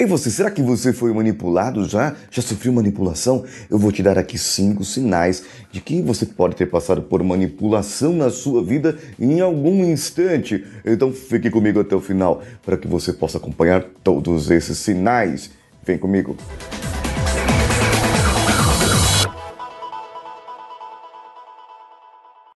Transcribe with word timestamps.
E 0.00 0.06
você, 0.06 0.30
será 0.30 0.50
que 0.50 0.62
você 0.62 0.94
foi 0.94 1.12
manipulado 1.12 1.86
já? 1.86 2.16
Já 2.30 2.40
sofreu 2.40 2.72
manipulação? 2.72 3.44
Eu 3.68 3.78
vou 3.78 3.92
te 3.92 4.02
dar 4.02 4.16
aqui 4.16 4.38
cinco 4.38 4.82
sinais 4.82 5.44
de 5.70 5.78
que 5.78 6.00
você 6.00 6.24
pode 6.24 6.56
ter 6.56 6.64
passado 6.64 7.02
por 7.02 7.22
manipulação 7.22 8.14
na 8.14 8.30
sua 8.30 8.64
vida 8.64 8.96
em 9.18 9.42
algum 9.42 9.84
instante. 9.84 10.64
Então 10.86 11.12
fique 11.12 11.50
comigo 11.50 11.80
até 11.80 11.94
o 11.94 12.00
final 12.00 12.42
para 12.64 12.78
que 12.78 12.88
você 12.88 13.12
possa 13.12 13.36
acompanhar 13.36 13.84
todos 14.02 14.50
esses 14.50 14.78
sinais. 14.78 15.50
Vem 15.84 15.98
comigo. 15.98 16.34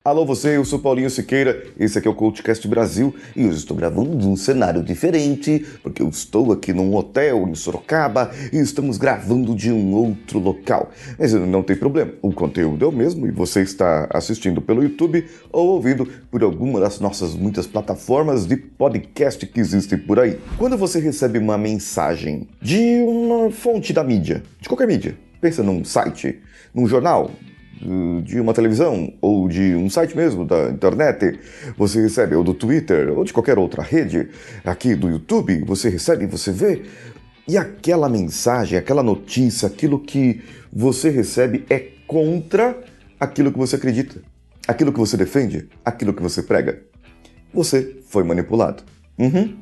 Alô 0.05 0.27
você, 0.27 0.57
eu 0.57 0.65
sou 0.65 0.81
Paulinho 0.81 1.09
Siqueira, 1.09 1.65
esse 1.79 1.97
aqui 1.97 2.09
é 2.09 2.11
o 2.11 2.15
CoachCast 2.15 2.67
Brasil 2.67 3.15
e 3.37 3.47
hoje 3.47 3.59
estou 3.59 3.77
gravando 3.77 4.11
num 4.17 4.35
cenário 4.35 4.83
diferente, 4.83 5.65
porque 5.81 6.03
eu 6.03 6.09
estou 6.09 6.51
aqui 6.51 6.73
num 6.73 6.93
hotel 6.97 7.47
em 7.47 7.55
Sorocaba 7.55 8.33
e 8.53 8.59
estamos 8.59 8.99
gravando 8.99 9.55
de 9.55 9.71
um 9.71 9.95
outro 9.95 10.41
local. 10.41 10.91
Mas 11.17 11.33
não 11.33 11.63
tem 11.63 11.77
problema, 11.77 12.15
o 12.21 12.33
conteúdo 12.33 12.85
é 12.85 12.89
o 12.89 12.91
mesmo 12.91 13.29
e 13.29 13.31
você 13.31 13.63
está 13.63 14.09
assistindo 14.13 14.61
pelo 14.61 14.83
YouTube 14.83 15.25
ou 15.53 15.69
ouvindo 15.69 16.05
por 16.33 16.43
alguma 16.43 16.81
das 16.81 16.99
nossas 16.99 17.37
muitas 17.37 17.69
plataformas 17.69 18.45
de 18.45 18.57
podcast 18.57 19.47
que 19.47 19.61
existem 19.61 19.97
por 19.97 20.19
aí. 20.19 20.37
Quando 20.59 20.77
você 20.77 20.99
recebe 20.99 21.39
uma 21.39 21.57
mensagem 21.57 22.49
de 22.61 23.05
uma 23.07 23.53
fonte 23.53 23.93
da 23.93 24.03
mídia, 24.03 24.43
de 24.61 24.69
qualquer 24.69 24.89
mídia, 24.89 25.17
pensa 25.41 25.63
num 25.63 25.85
site, 25.85 26.41
num 26.75 26.89
jornal, 26.89 27.31
de 28.25 28.41
uma 28.41 28.55
televisão 28.55 29.13
ou 29.21 29.49
de 29.49 29.75
um 29.75 29.89
site 29.91 30.17
mesmo 30.17 30.45
da 30.45 30.71
internet, 30.71 31.39
você 31.77 32.01
recebe, 32.01 32.35
ou 32.35 32.45
do 32.45 32.55
Twitter, 32.55 33.11
ou 33.17 33.25
de 33.25 33.33
qualquer 33.33 33.59
outra 33.59 33.83
rede, 33.83 34.29
aqui 34.65 34.95
do 34.95 35.09
YouTube, 35.09 35.65
você 35.65 35.89
recebe, 35.89 36.27
você 36.27 36.53
vê, 36.53 36.83
e 37.47 37.57
aquela 37.57 38.09
mensagem, 38.09 38.79
aquela 38.79 39.03
notícia, 39.03 39.67
aquilo 39.67 39.99
que 39.99 40.41
você 40.73 41.11
recebe 41.11 41.65
é 41.69 41.89
contra 42.07 42.79
aquilo 43.19 43.53
que 43.53 43.59
você 43.59 43.77
acredita, 43.77 44.23
aquilo 44.67 44.93
que 44.93 44.99
você 44.99 45.17
defende, 45.17 45.69
aquilo 45.85 46.13
que 46.13 46.23
você 46.23 46.43
prega. 46.43 46.83
Você 47.53 47.97
foi 48.09 48.25
manipulado. 48.25 48.83
Uhum. 49.19 49.55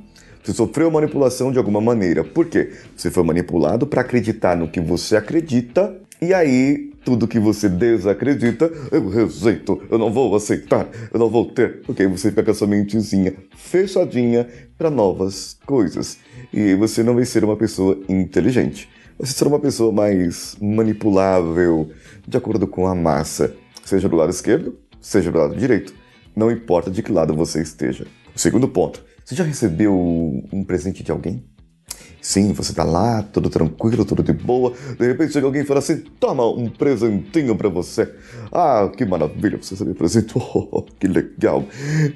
Você 0.43 0.53
sofreu 0.53 0.91
manipulação 0.91 1.51
de 1.51 1.59
alguma 1.59 1.81
maneira. 1.81 2.23
Por 2.23 2.47
quê? 2.47 2.73
Você 2.97 3.11
foi 3.11 3.23
manipulado 3.23 3.87
para 3.87 4.01
acreditar 4.01 4.57
no 4.57 4.69
que 4.69 4.81
você 4.81 5.17
acredita 5.17 5.95
e 6.23 6.35
aí, 6.35 6.90
tudo 7.05 7.29
que 7.29 7.39
você 7.39 7.69
desacredita, 7.69 8.71
eu 8.91 9.09
rejeito, 9.09 9.83
eu 9.91 9.99
não 9.99 10.13
vou 10.13 10.35
aceitar, 10.35 10.89
eu 11.13 11.19
não 11.19 11.29
vou 11.29 11.47
ter. 11.47 11.83
Porque 11.83 12.07
você 12.07 12.31
fica 12.31 12.55
sua 12.55 12.67
mentezinha 12.67 13.35
fechadinha 13.57 14.47
para 14.77 14.91
novas 14.91 15.57
coisas. 15.67 16.19
E 16.53 16.75
você 16.75 17.03
não 17.03 17.15
vai 17.15 17.25
ser 17.25 17.45
uma 17.45 17.57
pessoa 17.57 17.99
inteligente. 18.09 18.89
Você 19.19 19.33
será 19.33 19.49
uma 19.51 19.61
pessoa 19.61 19.93
mais 19.93 20.57
manipulável, 20.61 21.91
de 22.27 22.37
acordo 22.37 22.67
com 22.67 22.87
a 22.87 22.95
massa, 22.95 23.55
seja 23.85 24.09
do 24.09 24.17
lado 24.17 24.31
esquerdo, 24.31 24.79
seja 25.01 25.31
do 25.31 25.39
lado 25.39 25.57
direito. 25.57 25.95
Não 26.35 26.51
importa 26.51 26.91
de 26.91 27.03
que 27.03 27.13
lado 27.13 27.35
você 27.35 27.61
esteja. 27.61 28.07
O 28.35 28.39
segundo 28.39 28.69
ponto: 28.69 29.05
você 29.25 29.35
já 29.35 29.45
recebeu 29.45 29.95
um 29.95 30.65
presente 30.65 31.03
de 31.03 31.11
alguém? 31.13 31.45
Sim, 32.21 32.53
você 32.53 32.75
tá 32.75 32.85
lá, 32.85 33.23
tudo 33.23 33.49
tranquilo, 33.49 34.05
tudo 34.05 34.23
de 34.23 34.33
boa. 34.33 34.75
De 34.99 35.07
repente 35.07 35.33
chega 35.33 35.47
alguém 35.47 35.63
e 35.63 35.65
fala 35.65 35.81
assim: 35.81 36.03
toma 36.19 36.47
um 36.47 36.69
presentinho 36.69 37.57
para 37.57 37.69
você. 37.69 38.13
Ah, 38.53 38.91
que 38.95 39.05
maravilha, 39.05 39.59
você 39.61 39.75
sabe 39.75 39.95
presente. 39.95 40.35
Oh, 40.37 40.83
que 40.99 41.07
legal. 41.07 41.65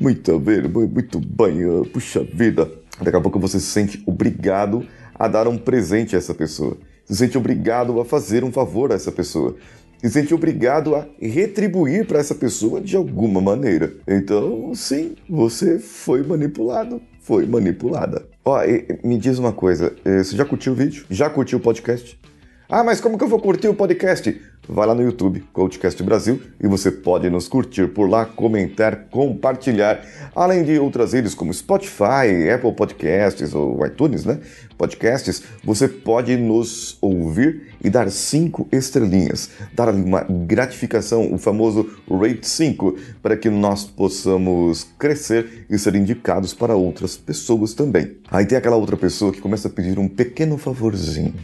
Muito 0.01 0.39
bem, 0.39 0.63
muito 0.63 1.21
bem. 1.21 1.85
Puxa 1.93 2.23
vida. 2.23 2.71
Daqui 3.01 3.17
a 3.17 3.21
pouco 3.21 3.41
você 3.41 3.59
se 3.59 3.67
sente 3.67 4.03
obrigado 4.07 4.87
a 5.15 5.27
dar 5.27 5.49
um 5.49 5.57
presente 5.57 6.15
a 6.15 6.19
essa 6.19 6.35
pessoa. 6.35 6.77
Se 7.05 7.17
sente 7.17 7.37
obrigado 7.37 8.01
a 8.01 8.05
fazer 8.05 8.45
um 8.45 8.53
favor 8.53 8.93
a 8.93 8.95
essa 8.95 9.11
pessoa. 9.11 9.57
Se 10.03 10.11
sente 10.11 10.35
obrigado 10.35 10.95
a 10.95 11.07
retribuir 11.21 12.07
para 12.07 12.19
essa 12.19 12.35
pessoa 12.35 12.81
de 12.81 12.95
alguma 12.95 13.41
maneira. 13.41 13.95
Então, 14.07 14.75
sim, 14.75 15.17
você 15.29 15.79
foi 15.79 16.23
manipulado, 16.23 17.01
foi 17.25 17.47
manipulada. 17.47 18.27
Ó, 18.45 18.61
me 19.03 19.17
diz 19.17 19.39
uma 19.39 19.53
coisa, 19.53 19.95
eh, 20.05 20.23
você 20.23 20.37
já 20.37 20.45
curtiu 20.45 20.75
o 20.75 20.77
vídeo? 20.77 21.07
Já 21.09 21.31
curtiu 21.31 21.59
o 21.59 21.61
podcast? 21.61 22.21
Ah, 22.69 22.85
mas 22.85 23.01
como 23.01 23.17
que 23.17 23.25
eu 23.25 23.29
vou 23.29 23.41
curtir 23.41 23.69
o 23.69 23.75
podcast? 23.75 24.39
Vai 24.67 24.87
lá 24.87 24.95
no 24.95 25.03
YouTube, 25.03 25.45
Coachcast 25.53 26.03
Brasil, 26.03 26.41
e 26.59 26.67
você 26.67 26.91
pode 26.91 27.29
nos 27.29 27.47
curtir 27.49 27.89
por 27.89 28.09
lá, 28.09 28.25
comentar, 28.25 29.09
compartilhar, 29.11 30.03
além 30.35 30.65
de 30.65 30.79
outras 30.79 31.13
redes 31.13 31.35
como 31.35 31.53
Spotify, 31.53 32.49
Apple 32.53 32.73
Podcasts 32.73 33.55
ou 33.55 33.85
iTunes, 33.85 34.25
né? 34.25 34.39
Podcasts, 34.79 35.43
você 35.63 35.87
pode 35.87 36.37
nos 36.37 36.97
ouvir 37.01 37.75
e 37.83 37.91
dar 37.91 38.11
cinco 38.11 38.67
estrelinhas, 38.73 39.51
dar 39.75 39.91
uma 39.95 40.23
gratificação, 40.23 41.33
o 41.33 41.39
famoso 41.39 41.87
Rate 42.11 42.49
5, 42.49 42.97
para 43.23 43.37
que 43.37 43.51
nós 43.51 43.85
possamos 43.85 44.85
crescer 44.99 45.67
e 45.69 45.79
ser 45.79 45.95
indicados 45.95 46.55
para 46.55 46.75
outras 46.75 47.17
pessoas 47.17 47.75
também. 47.75 48.17
Aí 48.31 48.47
tem 48.47 48.57
aquela 48.57 48.77
outra 48.77 48.97
pessoa 48.97 49.31
que 49.31 49.41
começa 49.41 49.69
a 49.69 49.71
pedir 49.71 49.99
um 49.99 50.09
pequeno 50.09 50.57
favorzinho. 50.57 51.35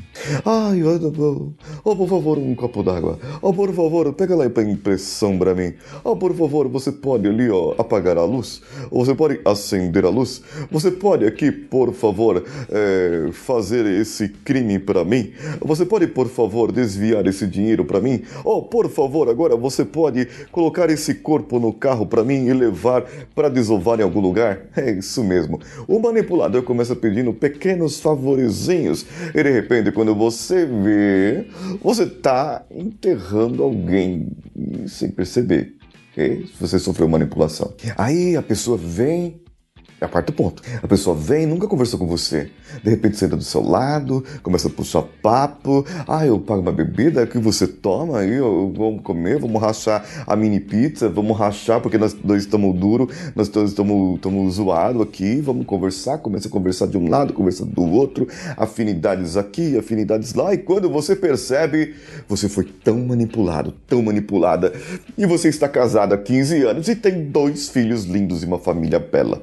Ai, 0.45 0.83
oh, 1.85 1.95
por 1.95 2.09
favor, 2.09 2.39
um 2.39 2.55
copo 2.55 2.83
d'água 2.83 3.10
água. 3.11 3.19
Oh, 3.43 3.53
por 3.53 3.73
favor, 3.73 4.13
pega 4.13 4.35
lá 4.35 4.45
a 4.45 4.63
impressão 4.63 5.39
para 5.39 5.55
mim. 5.55 5.75
Oh, 6.05 6.17
por 6.17 6.35
favor, 6.35 6.69
você 6.69 6.93
pode 6.93 7.27
ali, 7.29 7.51
ó, 7.51 7.75
apagar 7.79 8.17
a 8.17 8.25
luz? 8.25 8.63
Você 8.91 9.15
pode 9.15 9.41
acender 9.45 10.05
a 10.05 10.09
luz? 10.09 10.43
Você 10.71 10.91
pode 10.91 11.25
aqui, 11.27 11.51
por 11.51 11.93
favor, 11.93 12.45
é, 12.71 13.29
fazer 13.33 13.87
esse 13.87 14.29
crime 14.29 14.79
para 14.79 15.05
mim? 15.05 15.33
Você 15.61 15.85
pode, 15.85 16.07
por 16.07 16.29
favor, 16.29 16.73
desviar 16.73 17.27
esse 17.27 17.47
dinheiro 17.47 17.85
para 17.85 18.01
mim? 18.01 18.23
Oh, 18.45 18.63
por 18.63 18.89
favor, 18.89 19.29
agora 19.29 19.57
você 19.57 19.85
pode 19.85 20.29
colocar 20.53 20.91
esse 20.91 21.15
corpo 21.15 21.59
no 21.59 21.73
carro 21.73 22.07
para 22.07 22.25
mim 22.25 22.47
e 22.47 22.53
levar 22.53 23.05
para 23.35 23.49
desovar 23.49 24.01
em 24.01 24.03
algum 24.03 24.21
lugar? 24.21 24.61
É 24.77 24.93
isso 24.93 25.23
mesmo. 25.23 25.61
O 25.87 25.99
manipulador 25.99 26.63
começa 26.63 26.97
pedindo 26.97 27.33
pequenos 27.33 28.01
favorezinhos 28.01 29.05
e 29.35 29.43
de 29.43 29.51
repente, 29.51 29.93
quando 29.93 30.15
você 30.15 30.65
vê, 30.67 31.47
você 31.83 32.07
tá 32.07 32.65
enterrando 33.01 33.63
alguém 33.63 34.29
sem 34.87 35.11
perceber. 35.11 35.75
Okay? 36.13 36.47
Você 36.61 36.79
sofreu 36.79 37.09
manipulação. 37.09 37.75
Aí 37.97 38.37
a 38.37 38.43
pessoa 38.43 38.77
vem 38.77 39.41
é 40.01 40.07
o 40.07 40.09
quarto 40.09 40.33
ponto. 40.33 40.63
A 40.83 40.89
pessoa 40.89 41.15
vem, 41.15 41.47
nunca 41.47 41.69
conversou 41.69 41.99
com 41.99 42.07
você. 42.07 42.51
De 42.83 42.89
repente 42.91 43.19
senta 43.19 43.37
do 43.37 43.43
seu 43.43 43.63
lado, 43.63 44.25
começa 44.43 44.69
a 44.69 44.71
puxar 44.71 45.03
papo. 45.23 45.85
Ah, 46.09 46.27
eu 46.27 46.41
pago 46.41 46.63
uma 46.63 46.73
bebida 46.73 47.27
que 47.27 47.39
você 47.39 47.67
toma 47.67 48.21
aí, 48.21 48.39
vamos 48.39 49.03
comer, 49.03 49.39
vamos 49.39 49.61
rachar 49.61 50.05
a 50.27 50.35
mini 50.35 50.59
pizza, 50.59 51.09
vamos 51.09 51.37
rachar 51.37 51.81
porque 51.81 51.99
nós 51.99 52.15
dois 52.15 52.45
estamos 52.45 52.75
duro, 52.79 53.11
nós 53.35 53.49
dois 53.49 53.71
estamos 53.71 54.55
zoados 54.55 55.03
aqui, 55.03 55.41
vamos 55.41 55.67
conversar. 55.67 56.19
Começa 56.19 56.49
a 56.49 56.51
conversar 56.51 56.87
de 56.87 56.97
um 56.97 57.09
lado, 57.09 57.35
conversa 57.35 57.67
do 57.67 57.83
outro, 57.83 58.27
afinidades 58.57 59.37
aqui, 59.37 59.77
afinidades 59.77 60.33
lá. 60.33 60.55
E 60.55 60.59
quando 60.59 60.89
você 60.89 61.15
percebe, 61.15 61.95
você 62.27 62.49
foi 62.49 62.65
tão 62.65 62.99
manipulado, 63.01 63.75
tão 63.87 64.03
manipulada, 64.03 64.73
e 65.19 65.27
você 65.27 65.49
está 65.49 65.69
casado 65.69 66.15
há 66.15 66.19
15 66.19 66.63
anos 66.63 66.89
e 66.89 66.97
tem 66.97 67.25
dois 67.25 67.69
filhos 67.69 68.05
lindos 68.05 68.43
e 68.43 68.47
uma 68.47 68.59
família 68.59 68.99
bela. 68.99 69.43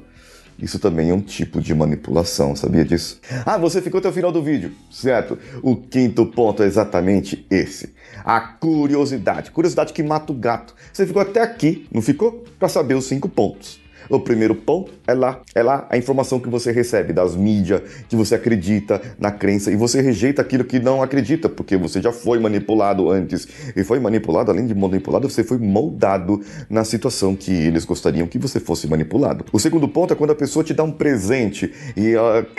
Isso 0.60 0.78
também 0.78 1.10
é 1.10 1.14
um 1.14 1.20
tipo 1.20 1.60
de 1.60 1.72
manipulação, 1.72 2.56
sabia 2.56 2.84
disso? 2.84 3.20
Ah, 3.46 3.56
você 3.56 3.80
ficou 3.80 3.98
até 3.98 4.08
o 4.08 4.12
final 4.12 4.32
do 4.32 4.42
vídeo, 4.42 4.72
certo? 4.90 5.38
O 5.62 5.76
quinto 5.76 6.26
ponto 6.26 6.64
é 6.64 6.66
exatamente 6.66 7.46
esse: 7.48 7.94
a 8.24 8.40
curiosidade. 8.40 9.52
Curiosidade 9.52 9.92
que 9.92 10.02
mata 10.02 10.32
o 10.32 10.34
gato. 10.34 10.74
Você 10.92 11.06
ficou 11.06 11.22
até 11.22 11.40
aqui, 11.40 11.86
não 11.92 12.02
ficou? 12.02 12.44
Para 12.58 12.68
saber 12.68 12.94
os 12.94 13.06
cinco 13.06 13.28
pontos. 13.28 13.80
O 14.10 14.18
primeiro 14.18 14.54
ponto 14.54 14.92
é 15.06 15.12
lá, 15.12 15.42
é 15.54 15.62
lá 15.62 15.86
a 15.90 15.98
informação 15.98 16.40
que 16.40 16.48
você 16.48 16.72
recebe 16.72 17.12
das 17.12 17.36
mídias, 17.36 17.82
que 18.08 18.16
você 18.16 18.34
acredita 18.34 19.00
na 19.18 19.30
crença 19.30 19.70
e 19.70 19.76
você 19.76 20.00
rejeita 20.00 20.40
aquilo 20.40 20.64
que 20.64 20.78
não 20.78 21.02
acredita, 21.02 21.48
porque 21.48 21.76
você 21.76 22.00
já 22.00 22.10
foi 22.12 22.38
manipulado 22.38 23.10
antes. 23.10 23.46
E 23.76 23.84
foi 23.84 24.00
manipulado, 24.00 24.50
além 24.50 24.66
de 24.66 24.74
manipulado, 24.74 25.28
você 25.28 25.44
foi 25.44 25.58
moldado 25.58 26.40
na 26.70 26.84
situação 26.84 27.36
que 27.36 27.52
eles 27.52 27.84
gostariam 27.84 28.26
que 28.26 28.38
você 28.38 28.58
fosse 28.58 28.86
manipulado. 28.86 29.44
O 29.52 29.58
segundo 29.58 29.88
ponto 29.88 30.12
é 30.12 30.16
quando 30.16 30.30
a 30.30 30.36
pessoa 30.36 30.64
te 30.64 30.72
dá 30.72 30.82
um 30.82 30.92
presente 30.92 31.72
e 31.96 32.14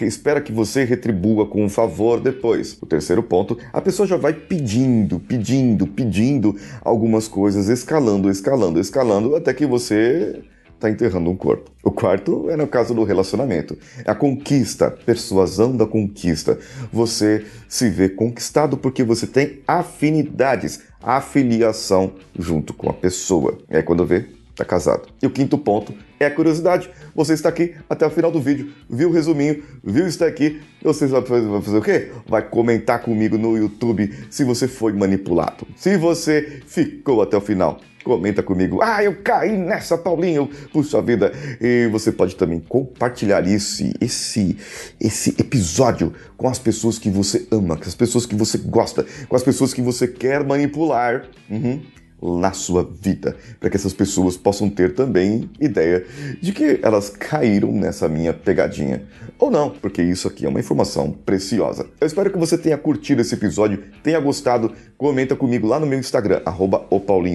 espera 0.05 0.41
que 0.41 0.51
você 0.51 0.83
retribua 0.83 1.47
com 1.47 1.63
um 1.63 1.69
favor 1.69 2.19
depois. 2.19 2.77
O 2.81 2.85
terceiro 2.85 3.23
ponto, 3.23 3.57
a 3.73 3.81
pessoa 3.81 4.07
já 4.07 4.17
vai 4.17 4.33
pedindo, 4.33 5.19
pedindo, 5.19 5.87
pedindo 5.87 6.55
algumas 6.83 7.27
coisas, 7.27 7.69
escalando, 7.69 8.29
escalando, 8.29 8.79
escalando, 8.79 9.35
até 9.35 9.53
que 9.53 9.65
você 9.65 10.41
está 10.79 10.89
enterrando 10.89 11.29
um 11.29 11.35
corpo. 11.35 11.69
O 11.83 11.91
quarto 11.91 12.49
é 12.49 12.55
no 12.55 12.65
caso 12.65 12.93
do 12.93 13.03
relacionamento. 13.03 13.77
É 14.05 14.09
a 14.09 14.15
conquista, 14.15 14.89
persuasão 14.89 15.75
da 15.75 15.85
conquista. 15.85 16.57
Você 16.91 17.45
se 17.67 17.89
vê 17.89 18.07
conquistado 18.07 18.77
porque 18.77 19.03
você 19.03 19.27
tem 19.27 19.59
afinidades, 19.67 20.81
afiliação 21.03 22.13
junto 22.37 22.73
com 22.73 22.89
a 22.89 22.93
pessoa. 22.93 23.57
É 23.69 23.81
quando 23.81 24.05
vê, 24.05 24.25
tá 24.55 24.63
casado. 24.63 25.09
E 25.21 25.27
o 25.27 25.29
quinto 25.29 25.57
ponto 25.57 25.93
é 26.19 26.25
a 26.25 26.31
curiosidade. 26.31 26.89
Você 27.13 27.33
está 27.33 27.49
aqui 27.49 27.75
até 27.89 28.05
o 28.05 28.09
final 28.09 28.31
do 28.31 28.41
vídeo, 28.41 28.71
viu 28.89 29.09
o 29.09 29.11
resuminho, 29.11 29.61
viu 29.83 30.07
isso 30.07 30.23
aqui, 30.23 30.61
você 30.81 31.07
vai 31.07 31.21
fazer, 31.25 31.47
vai 31.47 31.61
fazer 31.61 31.77
o 31.77 31.81
quê? 31.81 32.11
Vai 32.27 32.41
comentar 32.41 33.01
comigo 33.01 33.37
no 33.37 33.57
YouTube 33.57 34.13
se 34.29 34.43
você 34.43 34.67
foi 34.67 34.93
manipulado. 34.93 35.67
Se 35.75 35.97
você 35.97 36.61
ficou 36.65 37.21
até 37.21 37.35
o 37.35 37.41
final, 37.41 37.79
comenta 38.09 38.41
comigo. 38.41 38.79
Ah, 38.81 39.03
eu 39.03 39.17
caí 39.23 39.55
nessa, 39.55 39.95
Paulinho. 39.95 40.49
Puxa 40.73 40.99
vida. 40.99 41.31
E 41.61 41.87
você 41.91 42.11
pode 42.11 42.35
também 42.35 42.59
compartilhar 42.59 43.47
esse, 43.47 43.93
esse, 44.01 44.57
esse 44.99 45.35
episódio 45.37 46.11
com 46.35 46.47
as 46.47 46.57
pessoas 46.57 46.97
que 46.97 47.09
você 47.09 47.47
ama, 47.51 47.77
com 47.77 47.83
as 47.83 47.93
pessoas 47.93 48.25
que 48.25 48.33
você 48.33 48.57
gosta, 48.57 49.05
com 49.27 49.35
as 49.35 49.43
pessoas 49.43 49.75
que 49.75 49.81
você 49.81 50.07
quer 50.07 50.43
manipular. 50.43 51.27
Uhum 51.49 51.81
na 52.21 52.51
sua 52.51 52.83
vida, 52.83 53.35
para 53.59 53.69
que 53.69 53.77
essas 53.77 53.93
pessoas 53.93 54.35
possam 54.35 54.69
ter 54.69 54.93
também 54.93 55.49
ideia 55.59 56.05
de 56.41 56.51
que 56.51 56.79
elas 56.81 57.09
caíram 57.09 57.71
nessa 57.71 58.07
minha 58.07 58.33
pegadinha. 58.33 59.03
Ou 59.37 59.49
não, 59.49 59.69
porque 59.69 60.01
isso 60.01 60.27
aqui 60.27 60.45
é 60.45 60.49
uma 60.49 60.59
informação 60.59 61.11
preciosa. 61.11 61.85
Eu 61.99 62.05
espero 62.05 62.29
que 62.29 62.37
você 62.37 62.57
tenha 62.57 62.77
curtido 62.77 63.21
esse 63.21 63.33
episódio, 63.33 63.83
tenha 64.03 64.19
gostado. 64.19 64.73
Comenta 64.97 65.33
comigo 65.33 65.65
lá 65.65 65.79
no 65.79 65.85
meu 65.85 65.97
Instagram, 65.97 66.41
arroba 66.45 66.85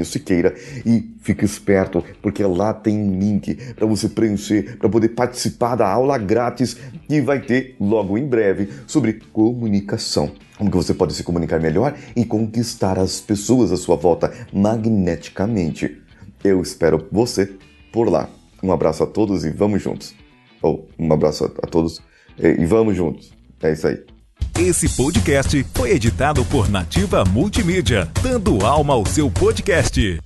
Siqueira, 0.04 0.54
e 0.84 1.14
fique 1.22 1.46
esperto, 1.46 2.04
porque 2.20 2.44
lá 2.44 2.74
tem 2.74 2.98
um 2.98 3.18
link 3.18 3.54
para 3.74 3.86
você 3.86 4.06
preencher, 4.08 4.76
para 4.76 4.88
poder 4.88 5.08
participar 5.10 5.76
da 5.76 5.88
aula 5.88 6.18
grátis 6.18 6.76
que 7.08 7.22
vai 7.22 7.40
ter 7.40 7.74
logo 7.80 8.18
em 8.18 8.26
breve 8.26 8.68
sobre 8.86 9.14
comunicação. 9.32 10.32
Como 10.56 10.70
que 10.70 10.76
você 10.76 10.94
pode 10.94 11.14
se 11.14 11.24
comunicar 11.24 11.60
melhor 11.60 11.96
e 12.14 12.24
conquistar 12.24 12.98
as 12.98 13.20
pessoas 13.20 13.72
à 13.72 13.76
sua 13.76 13.96
volta 13.96 14.32
magneticamente. 14.52 16.00
Eu 16.42 16.62
espero 16.62 17.06
você 17.10 17.52
por 17.92 18.08
lá. 18.08 18.28
Um 18.62 18.72
abraço 18.72 19.02
a 19.02 19.06
todos 19.06 19.44
e 19.44 19.50
vamos 19.50 19.82
juntos. 19.82 20.14
Ou 20.62 20.88
um 20.98 21.12
abraço 21.12 21.44
a, 21.44 21.66
todos 21.66 22.00
e 22.38 22.64
vamos 22.64 22.96
juntos. 22.96 23.32
É 23.62 23.72
isso 23.72 23.86
aí. 23.86 24.02
Esse 24.58 24.88
podcast 24.96 25.66
foi 25.74 25.90
editado 25.90 26.44
por 26.44 26.70
Nativa 26.70 27.24
Multimídia, 27.24 28.08
dando 28.22 28.64
alma 28.64 28.94
ao 28.94 29.04
seu 29.04 29.30
podcast. 29.30 30.20